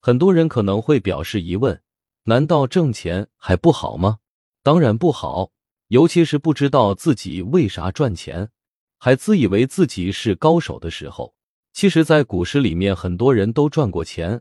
[0.00, 1.82] 很多人可能会表示疑问：
[2.24, 4.18] 难道挣钱还不好吗？
[4.62, 5.52] 当然不好，
[5.88, 8.48] 尤其是不知道自己为啥赚钱，
[8.98, 11.34] 还自以为自己是高手的时候。
[11.72, 14.40] 其实，在股市里面，很多人都赚过钱，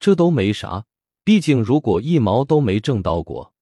[0.00, 0.86] 这都没啥。
[1.22, 3.52] 毕竟，如果一毛都没挣到过，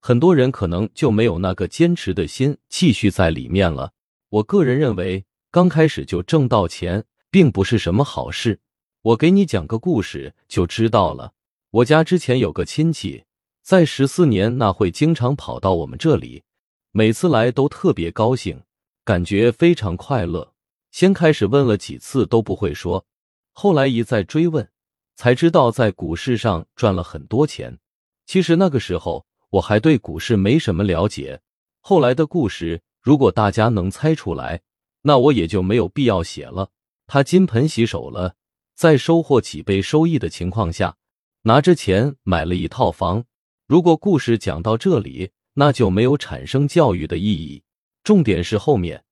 [0.00, 3.92] 很多人可能就没有那个坚持的心继续在里面了。
[4.30, 8.60] 我个人认为，刚开始就挣到钱，并不是什么好事。
[9.02, 11.32] 我给你讲个故事就知道了。
[11.70, 13.24] 我家之前有个亲戚，
[13.60, 16.44] 在十四年那会经常跑到我们这里，
[16.92, 18.62] 每次来都特别高兴，
[19.04, 20.52] 感觉非常快乐。
[20.92, 23.04] 先开始问了几次都不会说，
[23.52, 24.68] 后来一再追问，
[25.16, 27.80] 才知道在股市上赚了很多钱。
[28.24, 31.40] 其实那个时候我还对股市没什么了解。
[31.80, 34.60] 后来的故事，如果大家能猜出来，
[35.00, 36.70] 那我也就没有必要写了。
[37.08, 38.36] 他金盆洗手了。
[38.82, 40.96] 在收获几倍收益的情况下，
[41.42, 43.24] 拿着钱买了一套房。
[43.68, 47.62] 如果故事讲到这里，那就没有产生教育的意义。
[48.02, 49.04] 重点是后面，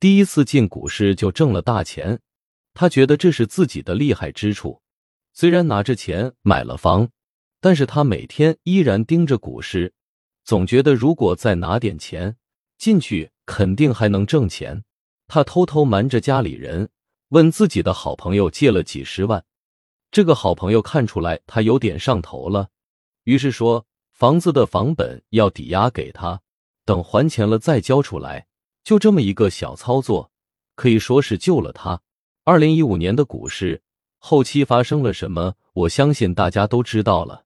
[0.00, 2.20] 第一次进股市就挣了大钱，
[2.72, 4.80] 他觉得这是自己的厉害之处。
[5.34, 7.10] 虽然拿着钱买了房，
[7.60, 9.92] 但是他每天依然盯着股市，
[10.42, 12.38] 总觉得如果再拿点钱
[12.78, 14.84] 进去，肯定还能挣钱。
[15.26, 16.88] 他偷偷瞒着家里人。
[17.30, 19.44] 问自己的好朋友借了几十万，
[20.10, 22.70] 这个好朋友看出来他有点上头了，
[23.24, 26.40] 于是说房子的房本要抵押给他，
[26.86, 28.46] 等还钱了再交出来。
[28.82, 30.30] 就这么一个小操作，
[30.74, 32.00] 可以说是救了他。
[32.44, 33.82] 二零一五年的股市
[34.16, 37.44] 后期发生了什么，我相信大家都知道了。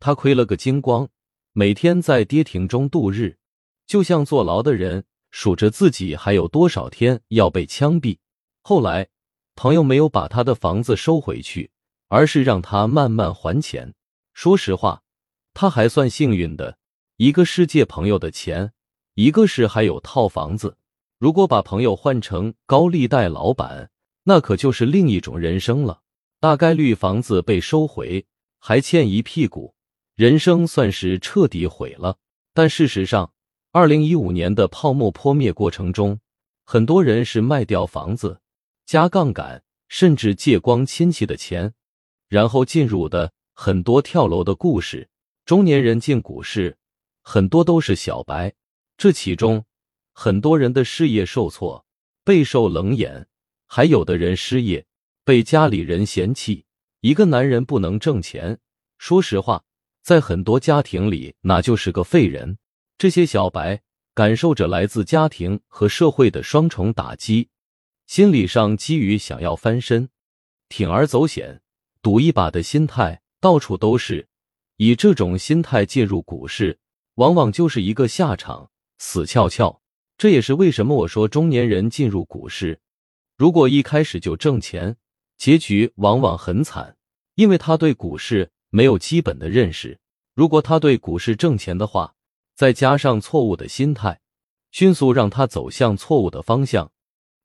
[0.00, 1.06] 他亏了个精光，
[1.52, 3.36] 每天在跌停中度日，
[3.86, 8.16] 就像坐牢的人数着自己还有多少天要被枪毙。
[8.62, 9.06] 后来。
[9.58, 11.72] 朋友没有把他的房子收回去，
[12.06, 13.92] 而是让他慢慢还钱。
[14.32, 15.02] 说实话，
[15.52, 16.78] 他还算幸运的，
[17.16, 18.70] 一个是借朋友的钱，
[19.14, 20.76] 一个是还有套房子。
[21.18, 23.90] 如果把朋友换成高利贷老板，
[24.22, 26.02] 那可就是另一种人生了。
[26.38, 28.24] 大概率房子被收回，
[28.60, 29.74] 还欠一屁股，
[30.14, 32.16] 人生算是彻底毁了。
[32.54, 33.32] 但事实上，
[33.72, 36.20] 二零一五年的泡沫破灭过程中，
[36.64, 38.38] 很多人是卖掉房子。
[38.88, 41.74] 加杠杆，甚至借光亲戚的钱，
[42.26, 45.10] 然后进入的很多跳楼的故事。
[45.44, 46.78] 中年人进股市，
[47.20, 48.54] 很多都是小白。
[48.96, 49.62] 这其中，
[50.14, 51.84] 很多人的事业受挫，
[52.24, 53.26] 备受冷眼；
[53.66, 54.86] 还有的人失业，
[55.22, 56.64] 被家里人嫌弃。
[57.02, 58.58] 一个男人不能挣钱，
[58.96, 59.62] 说实话，
[60.02, 62.56] 在很多家庭里，那就是个废人。
[62.96, 63.82] 这些小白
[64.14, 67.50] 感受着来自家庭和社会的双重打击。
[68.08, 70.08] 心理上基于想要翻身、
[70.70, 71.60] 铤而走险、
[72.00, 74.26] 赌一把的心态，到处都是。
[74.78, 76.78] 以这种心态进入股市，
[77.16, 79.82] 往往就是一个下场，死翘翘。
[80.16, 82.80] 这也是为什么我说中年人进入股市，
[83.36, 84.96] 如果一开始就挣钱，
[85.36, 86.96] 结局往往很惨，
[87.34, 90.00] 因为他对股市没有基本的认识。
[90.34, 92.14] 如果他对股市挣钱的话，
[92.54, 94.22] 再加上错误的心态，
[94.70, 96.90] 迅速让他走向错误的方向。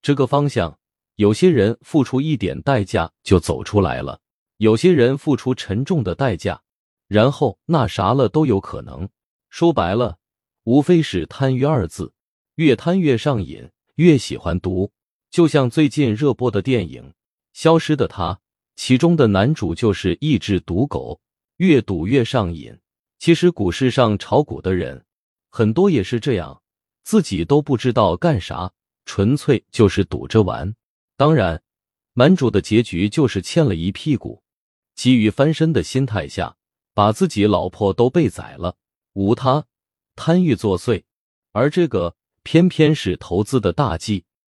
[0.00, 0.78] 这个方向，
[1.16, 4.20] 有些人付出一点代价就走出来了，
[4.58, 6.62] 有些人付出沉重的代价，
[7.08, 9.08] 然后那啥了都有可能。
[9.50, 10.18] 说白了，
[10.64, 12.12] 无非是贪欲二字，
[12.56, 14.92] 越贪越上瘾，越喜欢赌。
[15.30, 17.02] 就像最近热播的电影
[17.52, 18.34] 《消失的她》，
[18.76, 21.20] 其中的男主就是一只赌狗，
[21.56, 22.78] 越赌越上瘾。
[23.18, 25.04] 其实股市上炒股的人
[25.50, 26.62] 很多也是这样，
[27.02, 28.72] 自己都不知道干啥。
[29.08, 30.74] 纯粹就是赌着玩，
[31.16, 31.62] 当然，
[32.12, 34.42] 男主的结局就是欠了一屁股。
[34.94, 36.56] 急于翻身的心态下，
[36.92, 38.76] 把自己老婆都被宰了，
[39.14, 39.64] 无他，
[40.14, 41.04] 贪欲作祟，
[41.52, 44.26] 而这个偏偏是投资的大忌。